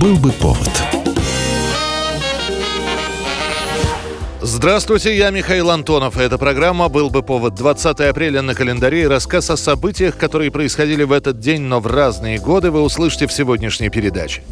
Был 0.00 0.16
бы 0.16 0.30
повод. 0.30 0.70
Здравствуйте, 4.40 5.16
я 5.16 5.30
Михаил 5.30 5.70
Антонов. 5.70 6.18
Эта 6.18 6.38
программа 6.38 6.88
«Был 6.88 7.10
бы 7.10 7.22
повод» 7.22 7.54
20 7.54 8.00
апреля 8.00 8.42
на 8.42 8.54
календаре. 8.54 9.08
Рассказ 9.08 9.50
о 9.50 9.56
событиях, 9.56 10.16
которые 10.16 10.52
происходили 10.52 11.02
в 11.02 11.10
этот 11.10 11.40
день, 11.40 11.62
но 11.62 11.80
в 11.80 11.88
разные 11.88 12.38
годы, 12.38 12.70
вы 12.70 12.82
услышите 12.82 13.26
в 13.26 13.32
сегодняшней 13.32 13.88
передаче. 13.88 14.42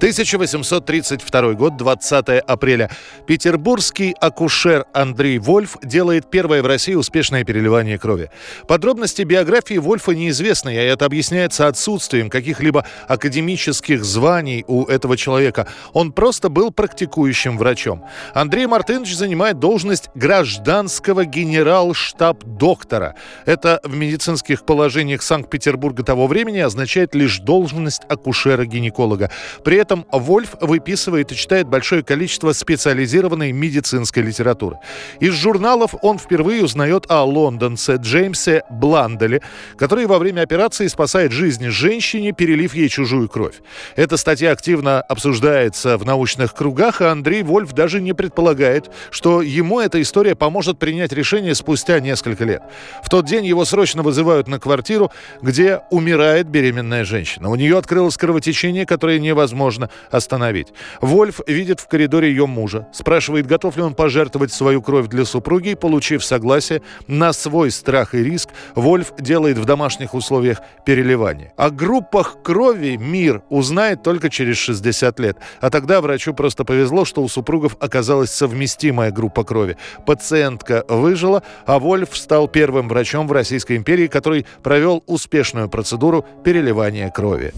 1832 0.00 1.52
год, 1.52 1.76
20 1.76 2.28
апреля. 2.46 2.90
Петербургский 3.26 4.14
акушер 4.18 4.86
Андрей 4.94 5.38
Вольф 5.38 5.76
делает 5.82 6.30
первое 6.30 6.62
в 6.62 6.66
России 6.66 6.94
успешное 6.94 7.44
переливание 7.44 7.98
крови. 7.98 8.30
Подробности 8.66 9.20
биографии 9.20 9.76
Вольфа 9.76 10.12
неизвестны, 10.12 10.70
и 10.74 10.78
это 10.78 11.04
объясняется 11.04 11.66
отсутствием 11.66 12.30
каких-либо 12.30 12.86
академических 13.08 14.02
званий 14.02 14.64
у 14.66 14.86
этого 14.86 15.18
человека. 15.18 15.68
Он 15.92 16.12
просто 16.12 16.48
был 16.48 16.70
практикующим 16.70 17.58
врачом. 17.58 18.02
Андрей 18.32 18.66
Мартынович 18.66 19.14
занимает 19.14 19.58
должность 19.58 20.08
гражданского 20.14 21.26
генерал-штаб-доктора. 21.26 23.16
Это 23.44 23.80
в 23.84 23.94
медицинских 23.94 24.64
положениях 24.64 25.20
Санкт-Петербурга 25.20 26.04
того 26.04 26.26
времени 26.26 26.60
означает 26.60 27.14
лишь 27.14 27.40
должность 27.40 28.00
акушера-гинеколога. 28.08 29.30
При 29.62 29.76
этом 29.76 29.89
этом 29.90 30.06
Вольф 30.12 30.54
выписывает 30.60 31.32
и 31.32 31.34
читает 31.34 31.66
большое 31.66 32.04
количество 32.04 32.52
специализированной 32.52 33.50
медицинской 33.50 34.22
литературы. 34.22 34.78
Из 35.18 35.34
журналов 35.34 35.96
он 36.00 36.16
впервые 36.16 36.62
узнает 36.62 37.06
о 37.08 37.24
лондонце 37.24 37.96
Джеймсе 37.96 38.62
Бланделе, 38.70 39.42
который 39.76 40.06
во 40.06 40.20
время 40.20 40.42
операции 40.42 40.86
спасает 40.86 41.32
жизнь 41.32 41.68
женщине, 41.70 42.30
перелив 42.30 42.74
ей 42.74 42.88
чужую 42.88 43.28
кровь. 43.28 43.56
Эта 43.96 44.16
статья 44.16 44.52
активно 44.52 45.00
обсуждается 45.00 45.98
в 45.98 46.04
научных 46.04 46.54
кругах, 46.54 47.00
а 47.00 47.10
Андрей 47.10 47.42
Вольф 47.42 47.72
даже 47.72 48.00
не 48.00 48.12
предполагает, 48.12 48.90
что 49.10 49.42
ему 49.42 49.80
эта 49.80 50.00
история 50.00 50.36
поможет 50.36 50.78
принять 50.78 51.12
решение 51.12 51.56
спустя 51.56 51.98
несколько 51.98 52.44
лет. 52.44 52.62
В 53.02 53.08
тот 53.08 53.26
день 53.26 53.44
его 53.44 53.64
срочно 53.64 54.02
вызывают 54.02 54.46
на 54.46 54.60
квартиру, 54.60 55.10
где 55.42 55.80
умирает 55.90 56.46
беременная 56.48 57.04
женщина. 57.04 57.48
У 57.48 57.56
нее 57.56 57.76
открылось 57.76 58.16
кровотечение, 58.16 58.86
которое 58.86 59.18
невозможно 59.18 59.79
невозможно 59.80 59.90
остановить. 60.10 60.68
Вольф 61.00 61.40
видит 61.46 61.80
в 61.80 61.88
коридоре 61.88 62.28
ее 62.28 62.46
мужа, 62.46 62.86
спрашивает, 62.92 63.46
готов 63.46 63.76
ли 63.76 63.82
он 63.82 63.94
пожертвовать 63.94 64.52
свою 64.52 64.82
кровь 64.82 65.08
для 65.08 65.24
супруги, 65.24 65.74
получив 65.74 66.24
согласие, 66.24 66.82
на 67.06 67.32
свой 67.32 67.70
страх 67.70 68.14
и 68.14 68.22
риск 68.22 68.50
Вольф 68.74 69.12
делает 69.18 69.58
в 69.58 69.64
домашних 69.64 70.14
условиях 70.14 70.60
переливание. 70.84 71.52
О 71.56 71.70
группах 71.70 72.42
крови 72.42 72.96
мир 72.96 73.42
узнает 73.50 74.02
только 74.02 74.30
через 74.30 74.56
60 74.56 75.20
лет. 75.20 75.36
А 75.60 75.70
тогда 75.70 76.00
врачу 76.00 76.34
просто 76.34 76.64
повезло, 76.64 77.04
что 77.04 77.22
у 77.22 77.28
супругов 77.28 77.76
оказалась 77.80 78.30
совместимая 78.30 79.10
группа 79.10 79.44
крови. 79.44 79.76
Пациентка 80.06 80.84
выжила, 80.88 81.42
а 81.66 81.78
Вольф 81.78 82.16
стал 82.16 82.48
первым 82.48 82.88
врачом 82.88 83.28
в 83.28 83.32
Российской 83.32 83.76
империи, 83.76 84.06
который 84.06 84.46
провел 84.62 85.02
успешную 85.06 85.68
процедуру 85.68 86.24
переливания 86.44 87.10
крови. 87.10 87.52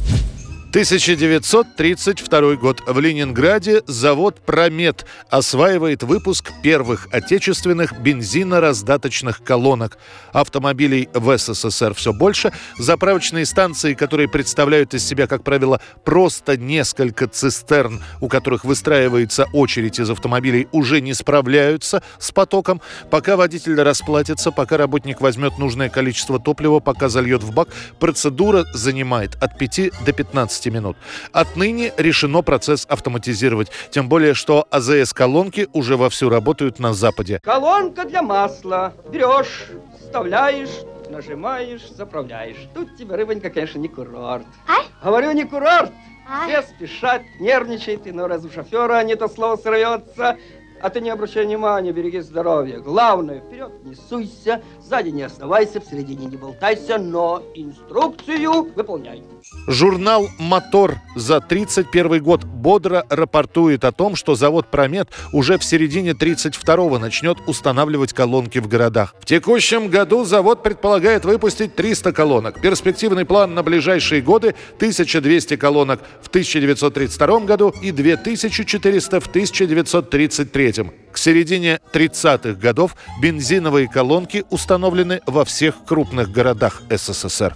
1932 0.72 2.56
год. 2.56 2.82
В 2.86 2.98
Ленинграде 2.98 3.82
завод 3.86 4.40
«Промет» 4.40 5.04
осваивает 5.28 6.02
выпуск 6.02 6.50
первых 6.62 7.08
отечественных 7.12 8.00
бензинораздаточных 8.00 9.44
колонок. 9.44 9.98
Автомобилей 10.32 11.10
в 11.12 11.36
СССР 11.36 11.92
все 11.92 12.14
больше. 12.14 12.52
Заправочные 12.78 13.44
станции, 13.44 13.92
которые 13.92 14.28
представляют 14.30 14.94
из 14.94 15.04
себя, 15.04 15.26
как 15.26 15.44
правило, 15.44 15.78
просто 16.06 16.56
несколько 16.56 17.28
цистерн, 17.28 18.00
у 18.22 18.28
которых 18.28 18.64
выстраивается 18.64 19.44
очередь 19.52 20.00
из 20.00 20.08
автомобилей, 20.08 20.68
уже 20.72 21.02
не 21.02 21.12
справляются 21.12 22.02
с 22.18 22.32
потоком. 22.32 22.80
Пока 23.10 23.36
водитель 23.36 23.78
расплатится, 23.78 24.50
пока 24.50 24.78
работник 24.78 25.20
возьмет 25.20 25.58
нужное 25.58 25.90
количество 25.90 26.38
топлива, 26.38 26.80
пока 26.80 27.10
зальет 27.10 27.42
в 27.42 27.52
бак, 27.52 27.68
процедура 28.00 28.64
занимает 28.72 29.34
от 29.34 29.58
5 29.58 29.90
до 30.06 30.12
15 30.14 30.61
15 30.62 30.72
минут. 30.72 30.96
Отныне 31.32 31.92
решено 31.96 32.42
процесс 32.42 32.86
автоматизировать. 32.88 33.70
Тем 33.90 34.08
более, 34.08 34.34
что 34.34 34.66
АЗС-колонки 34.70 35.68
уже 35.72 35.96
вовсю 35.96 36.28
работают 36.28 36.78
на 36.78 36.92
Западе. 36.94 37.40
Колонка 37.42 38.04
для 38.04 38.22
масла. 38.22 38.92
Берешь, 39.10 39.66
вставляешь, 39.98 40.70
нажимаешь, 41.10 41.88
заправляешь. 41.90 42.68
Тут 42.74 42.96
тебе, 42.96 43.16
рыбонька, 43.16 43.50
конечно, 43.50 43.78
не 43.78 43.88
курорт. 43.88 44.46
А? 44.68 45.04
Говорю, 45.04 45.32
не 45.32 45.44
курорт. 45.44 45.90
А? 46.28 46.46
Все 46.46 46.62
спешат, 46.62 47.22
нервничают, 47.40 48.06
иной 48.06 48.28
раз 48.28 48.44
у 48.44 48.50
шофера 48.50 49.02
не 49.02 49.16
то 49.16 49.28
слово 49.28 49.56
срывется. 49.56 50.36
А 50.82 50.90
ты 50.90 51.00
не 51.00 51.10
обращай 51.10 51.46
внимания, 51.46 51.92
береги 51.92 52.18
здоровье. 52.18 52.80
Главное, 52.80 53.40
вперед 53.40 53.70
не 53.84 53.94
суйся, 53.94 54.62
сзади 54.80 55.10
не 55.10 55.22
оставайся, 55.22 55.80
в 55.80 55.84
середине 55.84 56.26
не 56.26 56.36
болтайся, 56.36 56.98
но 56.98 57.40
инструкцию 57.54 58.72
выполняй. 58.74 59.22
Журнал 59.68 60.26
«Мотор» 60.40 60.96
за 61.14 61.40
31 61.40 62.20
год 62.20 62.42
бодро 62.44 63.06
рапортует 63.10 63.84
о 63.84 63.92
том, 63.92 64.16
что 64.16 64.34
завод 64.34 64.66
«Промет» 64.72 65.08
уже 65.32 65.56
в 65.56 65.62
середине 65.62 66.12
32-го 66.12 66.98
начнет 66.98 67.38
устанавливать 67.46 68.12
колонки 68.12 68.58
в 68.58 68.66
городах. 68.66 69.14
В 69.20 69.24
текущем 69.24 69.88
году 69.88 70.24
завод 70.24 70.64
предполагает 70.64 71.24
выпустить 71.24 71.76
300 71.76 72.12
колонок. 72.12 72.60
Перспективный 72.60 73.24
план 73.24 73.54
на 73.54 73.62
ближайшие 73.62 74.20
годы– 74.20 74.56
1200 74.76 75.56
колонок 75.56 76.00
в 76.22 76.28
1932 76.28 77.40
году 77.40 77.72
и 77.82 77.92
2400 77.92 79.20
в 79.20 79.26
1933 79.28 80.71
1933 80.80 81.12
К 81.12 81.18
середине 81.18 81.80
30-х 81.92 82.60
годов 82.60 82.96
бензиновые 83.20 83.88
колонки 83.88 84.44
установлены 84.50 85.20
во 85.26 85.44
всех 85.44 85.84
крупных 85.84 86.30
городах 86.30 86.82
СССР. 86.90 87.54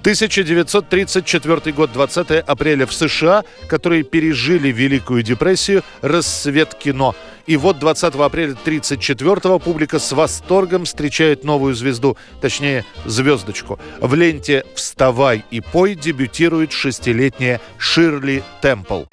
1934 0.00 1.72
год, 1.72 1.92
20 1.92 2.30
апреля 2.30 2.86
в 2.86 2.94
США, 2.94 3.44
которые 3.68 4.04
пережили 4.04 4.68
Великую 4.68 5.22
депрессию, 5.22 5.82
рассвет 6.02 6.74
кино– 6.74 7.14
и 7.48 7.56
вот 7.56 7.78
20 7.78 8.14
апреля 8.14 8.52
1934 8.52 9.58
публика 9.58 9.98
с 9.98 10.12
восторгом 10.12 10.84
встречает 10.84 11.44
новую 11.44 11.74
звезду, 11.74 12.16
точнее, 12.42 12.84
звездочку. 13.06 13.80
В 14.00 14.14
ленте 14.14 14.64
«Вставай 14.74 15.44
и 15.50 15.60
пой» 15.60 15.94
дебютирует 15.94 16.72
шестилетняя 16.72 17.60
Ширли 17.78 18.44
Темпл. 18.60 19.04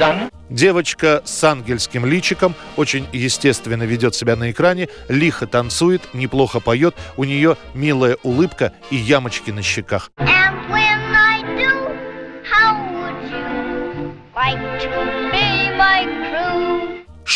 And? 0.00 0.32
Девочка 0.48 1.22
с 1.24 1.44
ангельским 1.44 2.06
личиком 2.06 2.54
очень 2.76 3.06
естественно 3.12 3.82
ведет 3.82 4.14
себя 4.14 4.36
на 4.36 4.50
экране, 4.50 4.88
лихо 5.08 5.46
танцует, 5.46 6.02
неплохо 6.14 6.60
поет, 6.60 6.94
у 7.18 7.24
нее 7.24 7.58
милая 7.74 8.16
улыбка 8.22 8.72
и 8.90 8.96
ямочки 8.96 9.50
на 9.50 9.62
щеках. 9.62 10.10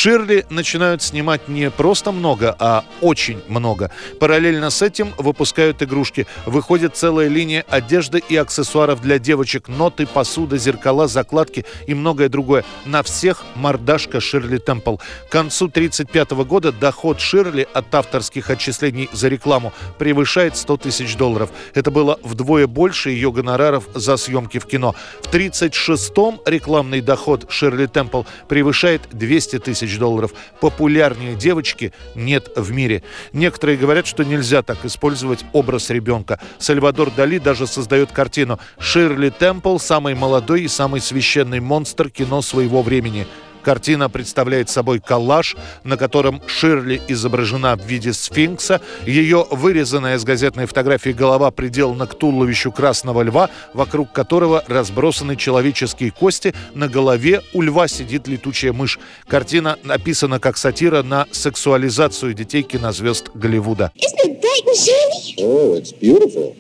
Ширли 0.05 0.45
начинают 0.51 1.01
снимать 1.01 1.49
не 1.49 1.71
просто 1.71 2.13
много, 2.13 2.55
а 2.59 2.85
очень 3.01 3.41
много. 3.49 3.91
Параллельно 4.21 4.69
с 4.69 4.83
этим 4.83 5.15
выпускают 5.17 5.83
игрушки. 5.83 6.27
Выходит 6.45 6.95
целая 6.95 7.29
линия 7.29 7.65
одежды 7.71 8.23
и 8.29 8.37
аксессуаров 8.37 9.01
для 9.01 9.19
девочек. 9.19 9.67
Ноты, 9.67 10.07
посуда, 10.07 10.59
зеркала, 10.59 11.09
закладки 11.09 11.65
и 11.87 11.95
многое 11.95 12.29
другое. 12.29 12.67
На 12.85 13.03
всех 13.03 13.45
мордашка 13.55 14.21
Ширли 14.21 14.59
Темпл. 14.59 14.97
К 14.97 15.33
концу 15.33 15.69
1935 15.69 16.33
года 16.47 16.71
доход 16.71 17.19
Ширли 17.19 17.67
от 17.73 17.95
авторских 17.95 18.51
отчислений 18.51 19.09
за 19.11 19.29
рекламу 19.29 19.73
превышает 19.97 20.59
100 20.59 20.77
тысяч 20.77 21.17
долларов. 21.17 21.49
Это 21.73 21.91
было 21.91 22.21
вдвое 22.23 22.67
больше 22.67 23.09
ее 23.09 23.33
гонораров 23.33 23.89
за 23.95 24.19
съемки 24.19 24.59
в 24.59 24.67
кино. 24.67 24.95
В 25.23 25.33
1936-м 25.33 26.41
рекламный 26.45 27.01
доход 27.01 27.47
Ширли 27.49 27.87
Темпл 27.87 28.25
превышает 28.49 29.01
200 29.11 29.61
тысяч 29.61 29.94
тысяч 29.95 29.99
долларов. 29.99 30.33
Популярнее 30.61 31.35
девочки 31.35 31.93
нет 32.15 32.51
в 32.57 32.73
мире. 32.73 33.03
Некоторые 33.33 33.79
говорят, 33.79 34.07
что 34.07 34.25
нельзя 34.25 34.63
так 34.63 34.85
использовать 34.85 35.45
образ 35.53 35.91
ребенка. 35.91 36.41
Сальвадор 36.59 37.11
Дали 37.11 37.39
даже 37.39 37.67
создает 37.67 38.13
картину 38.13 38.59
«Ширли 38.79 39.31
Темпл– 39.31 39.79
самый 39.79 40.15
молодой 40.15 40.63
и 40.63 40.69
самый 40.69 41.01
священный 41.01 41.61
монстр 41.61 42.11
кино 42.11 42.43
своего 42.43 42.83
времени». 42.83 43.27
Картина 43.65 44.11
представляет 44.11 44.69
собой 44.69 45.01
коллаж, 45.01 45.57
на 45.85 45.97
котором 45.97 46.43
Ширли 46.47 47.01
изображена 47.09 47.77
в 47.77 47.87
виде 47.87 48.13
сфинкса. 48.13 48.81
Ее 49.07 49.47
вырезанная 49.51 50.19
с 50.19 50.25
газетной 50.25 50.67
фотографии 50.67 51.11
голова 51.11 51.51
приделана 51.51 52.07
к 52.07 52.15
туловищу 52.15 52.71
красного 52.71 53.23
льва, 53.23 53.49
вокруг 53.73 54.13
которого 54.13 54.63
разбросаны 54.69 55.37
человеческие 55.37 56.11
кости. 56.11 56.55
На 56.75 56.89
голове 56.89 57.41
у 57.55 57.63
льва 57.63 57.89
сидит 57.89 58.29
летучая 58.29 58.75
мышь. 58.75 58.99
Картина 59.27 59.79
написана 59.83 60.39
как 60.39 60.59
сатира 60.59 61.03
на 61.03 61.27
сексуализацию 61.31 62.35
детей 62.35 62.63
кинозвезд 62.63 63.31
Голливуда. 63.35 63.93
Isn't 63.97 64.41
bright 64.41 64.67
and 64.67 64.77
sunny? 64.77 65.35
Oh, 65.41 65.75
it's 65.75 65.93
beautiful. 65.93 66.55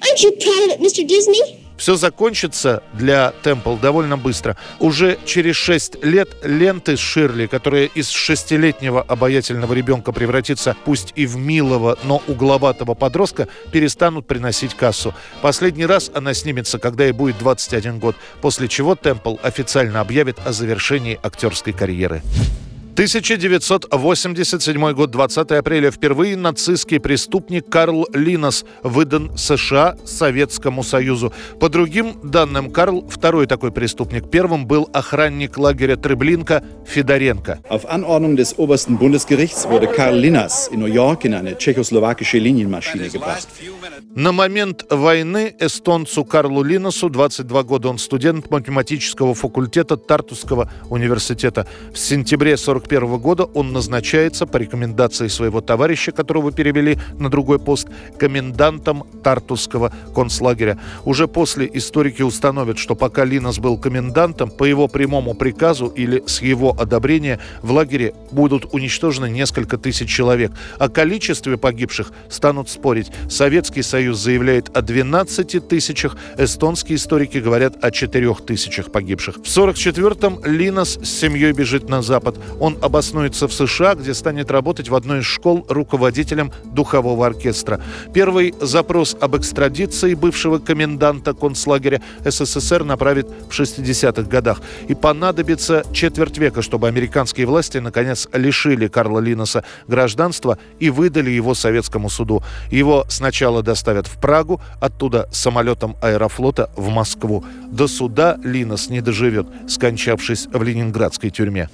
Aren't 0.00 0.22
you 0.22 0.32
proud 0.32 0.64
of 0.64 0.70
it, 0.70 0.80
Mr. 0.80 1.06
Disney? 1.06 1.61
Все 1.82 1.96
закончится 1.96 2.80
для 2.92 3.32
Темпл 3.42 3.74
довольно 3.74 4.16
быстро. 4.16 4.56
Уже 4.78 5.18
через 5.24 5.56
6 5.56 6.04
лет 6.04 6.28
ленты 6.44 6.96
Ширли, 6.96 7.46
которая 7.46 7.86
из 7.86 8.08
шестилетнего 8.08 9.02
обаятельного 9.02 9.74
ребенка 9.74 10.12
превратится 10.12 10.76
пусть 10.84 11.12
и 11.16 11.26
в 11.26 11.36
милого, 11.36 11.98
но 12.04 12.22
угловатого 12.28 12.94
подростка, 12.94 13.48
перестанут 13.72 14.28
приносить 14.28 14.74
кассу. 14.74 15.12
Последний 15.40 15.84
раз 15.84 16.08
она 16.14 16.34
снимется, 16.34 16.78
когда 16.78 17.02
ей 17.02 17.12
будет 17.12 17.36
21 17.38 17.98
год, 17.98 18.14
после 18.40 18.68
чего 18.68 18.94
Темпл 18.94 19.38
официально 19.42 19.98
объявит 19.98 20.38
о 20.44 20.52
завершении 20.52 21.18
актерской 21.20 21.72
карьеры. 21.72 22.22
1987 22.94 24.92
год, 24.92 25.10
20 25.10 25.50
апреля. 25.52 25.90
Впервые 25.90 26.36
нацистский 26.36 27.00
преступник 27.00 27.66
Карл 27.70 28.06
Линос 28.12 28.66
выдан 28.82 29.34
США 29.34 29.96
Советскому 30.04 30.82
Союзу. 30.82 31.32
По 31.58 31.70
другим 31.70 32.16
данным, 32.22 32.70
Карл 32.70 33.08
второй 33.08 33.46
такой 33.46 33.72
преступник. 33.72 34.30
Первым 34.30 34.66
был 34.66 34.90
охранник 34.92 35.56
лагеря 35.56 35.96
Треблинка 35.96 36.62
Федоренко. 36.84 37.60
Auf 37.70 37.86
Anordnung 37.86 38.36
des 38.36 38.58
obersten 38.58 38.98
Bundesgerichts 38.98 39.66
wurde 39.66 39.86
Karl 39.86 40.14
Linas 40.14 40.68
in 40.70 40.80
New 40.80 40.92
York 40.92 41.24
in 41.24 41.32
eine 41.32 41.56
tschechoslowakische 41.56 42.36
Linienmaschine 42.38 43.08
gebracht. 43.08 43.48
На 44.14 44.32
момент 44.32 44.84
войны 44.90 45.54
эстонцу 45.58 46.26
Карлу 46.26 46.62
Линосу 46.62 47.08
22 47.08 47.62
года. 47.62 47.88
Он 47.88 47.96
студент 47.96 48.50
математического 48.50 49.32
факультета 49.32 49.96
Тартусского 49.96 50.70
университета. 50.90 51.66
В 51.94 51.98
сентябре 51.98 52.58
40 52.58 52.81
1941 52.82 53.18
года 53.18 53.44
он 53.44 53.72
назначается 53.72 54.46
по 54.46 54.56
рекомендации 54.56 55.28
своего 55.28 55.60
товарища, 55.60 56.12
которого 56.12 56.52
перевели 56.52 56.98
на 57.18 57.28
другой 57.28 57.58
пост, 57.58 57.88
комендантом 58.18 59.04
Тартусского 59.22 59.92
концлагеря. 60.14 60.78
Уже 61.04 61.28
после 61.28 61.68
историки 61.72 62.22
установят, 62.22 62.78
что 62.78 62.94
пока 62.94 63.24
Линос 63.24 63.58
был 63.58 63.78
комендантом, 63.78 64.50
по 64.50 64.64
его 64.64 64.88
прямому 64.88 65.34
приказу 65.34 65.86
или 65.86 66.22
с 66.26 66.42
его 66.42 66.76
одобрения 66.78 67.38
в 67.62 67.72
лагере 67.72 68.14
будут 68.30 68.72
уничтожены 68.72 69.28
несколько 69.30 69.78
тысяч 69.78 70.10
человек. 70.10 70.52
О 70.78 70.88
количестве 70.88 71.56
погибших 71.56 72.12
станут 72.28 72.68
спорить. 72.68 73.10
Советский 73.28 73.82
Союз 73.82 74.18
заявляет 74.18 74.76
о 74.76 74.82
12 74.82 75.68
тысячах, 75.68 76.16
эстонские 76.38 76.96
историки 76.96 77.38
говорят 77.38 77.82
о 77.82 77.90
4 77.90 78.34
тысячах 78.46 78.90
погибших. 78.92 79.36
В 79.36 79.42
1944-м 79.42 80.40
Линос 80.44 80.98
с 81.02 81.08
семьей 81.08 81.52
бежит 81.52 81.88
на 81.88 82.02
Запад. 82.02 82.36
Он 82.60 82.71
он 82.72 82.78
обоснуется 82.82 83.48
в 83.48 83.52
США, 83.52 83.94
где 83.94 84.14
станет 84.14 84.50
работать 84.50 84.88
в 84.88 84.94
одной 84.94 85.20
из 85.20 85.24
школ 85.24 85.64
руководителем 85.68 86.52
духового 86.64 87.26
оркестра. 87.26 87.80
Первый 88.14 88.54
запрос 88.60 89.16
об 89.20 89.36
экстрадиции 89.36 90.14
бывшего 90.14 90.58
коменданта 90.58 91.34
концлагеря 91.34 92.00
СССР 92.24 92.84
направит 92.84 93.28
в 93.48 93.58
60-х 93.58 94.22
годах. 94.22 94.60
И 94.88 94.94
понадобится 94.94 95.84
четверть 95.92 96.38
века, 96.38 96.62
чтобы 96.62 96.88
американские 96.88 97.46
власти 97.46 97.78
наконец 97.78 98.28
лишили 98.32 98.88
Карла 98.88 99.20
Линоса 99.20 99.64
гражданства 99.86 100.58
и 100.78 100.90
выдали 100.90 101.30
его 101.30 101.54
советскому 101.54 102.08
суду. 102.08 102.42
Его 102.70 103.04
сначала 103.08 103.62
доставят 103.62 104.06
в 104.06 104.20
Прагу, 104.20 104.60
оттуда 104.80 105.28
самолетом 105.32 105.96
аэрофлота 106.00 106.70
в 106.76 106.88
Москву. 106.88 107.44
До 107.70 107.88
суда 107.88 108.38
Линос 108.42 108.88
не 108.88 109.00
доживет, 109.00 109.46
скончавшись 109.68 110.48
в 110.52 110.62
ленинградской 110.62 111.30
тюрьме. 111.30 111.68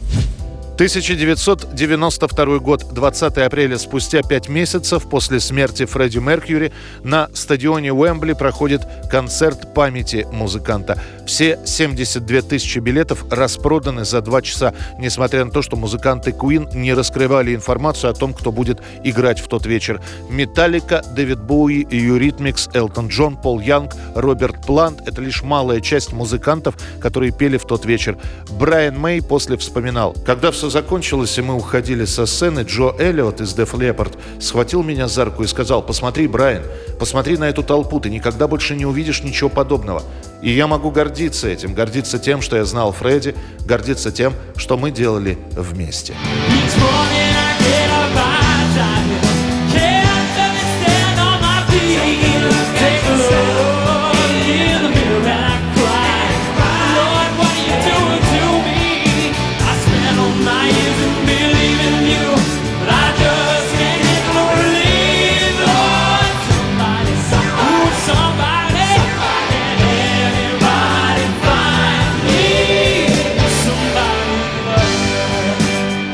1992 0.78 2.58
год, 2.60 2.84
20 2.94 3.38
апреля, 3.38 3.78
спустя 3.78 4.22
пять 4.22 4.48
месяцев 4.48 5.08
после 5.10 5.40
смерти 5.40 5.86
Фредди 5.86 6.19
Меркьюри, 6.19 6.72
на 7.02 7.28
стадионе 7.34 7.92
Уэмбли 7.92 8.34
проходит 8.34 8.82
концерт 9.10 9.75
памяти 9.75 10.25
музыканта. 10.30 10.96
Все 11.26 11.58
72 11.64 12.42
тысячи 12.42 12.78
билетов 12.78 13.25
распроданы 13.28 14.04
за 14.04 14.20
два 14.20 14.40
часа, 14.40 14.72
несмотря 15.00 15.44
на 15.44 15.50
то, 15.50 15.62
что 15.62 15.75
музыканты 15.75 16.30
Queen 16.30 16.72
не 16.72 16.94
раскрывали 16.94 17.56
информацию 17.56 18.12
о 18.12 18.14
том, 18.14 18.32
кто 18.32 18.52
будет 18.52 18.80
играть 19.02 19.40
в 19.40 19.48
тот 19.48 19.66
вечер. 19.66 20.00
Металлика, 20.30 21.02
Дэвид 21.16 21.40
Боуи, 21.40 21.88
Eurythmics, 21.90 22.69
Элтон 22.72 23.08
Джон, 23.08 23.36
Пол 23.36 23.58
Янг, 23.58 23.94
Роберт 24.14 24.64
Плант— 24.64 25.02
это 25.06 25.20
лишь 25.20 25.42
малая 25.42 25.80
часть 25.80 26.12
музыкантов, 26.12 26.76
которые 27.00 27.32
пели 27.32 27.56
в 27.56 27.64
тот 27.64 27.84
вечер. 27.84 28.16
Брайан 28.48 28.96
Мэй 28.96 29.20
после 29.20 29.56
вспоминал. 29.56 30.14
Когда 30.25 30.52
всё 30.52 30.56
закончилось, 30.68 31.36
и 31.38 31.42
мы 31.42 31.54
уходили 31.54 32.04
со 32.04 32.26
сцены, 32.26 32.60
Джо 32.60 32.94
Эллиот 32.98 33.40
из 33.40 33.54
Def 33.54 33.72
Leppard 33.72 34.18
схватил 34.40 34.82
меня 34.82 35.08
за 35.08 35.24
руку 35.24 35.42
и 35.42 35.46
сказал, 35.46 35.82
посмотри, 35.82 36.26
Брайан, 36.26 36.62
посмотри 36.98 37.36
на 37.36 37.48
эту 37.48 37.62
толпу, 37.62 38.00
ты 38.00 38.10
никогда 38.10 38.48
больше 38.48 38.74
не 38.74 38.86
увидишь 38.86 39.22
ничего 39.22 39.48
подобного. 39.48 40.02
И 40.42 40.50
я 40.50 40.66
могу 40.66 40.90
гордиться 40.90 41.48
этим, 41.48 41.74
гордиться 41.74 42.18
тем, 42.18 42.40
что 42.42 42.56
я 42.56 42.64
знал 42.64 42.92
Фредди, 42.92 43.34
гордиться 43.64 44.12
тем, 44.12 44.32
что 44.56 44.76
мы 44.76 44.90
делали 44.90 45.38
вместе. 45.56 46.14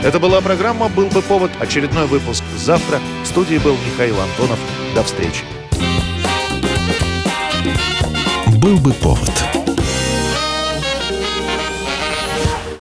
Это 0.04 0.20
была 0.20 0.42
программа 0.42 0.90
«Был 0.90 1.06
бы 1.06 1.22
повод». 1.22 1.50
Очередной 1.60 2.06
выпуск 2.06 2.44
завтра. 2.58 3.00
В 3.22 3.26
студии 3.26 3.56
был 3.56 3.74
Михаил 3.90 4.20
Антонов. 4.20 4.58
До 4.94 5.02
встречи. 5.02 5.44
«Был 8.58 8.76
бы 8.76 8.92
повод» 8.92 9.63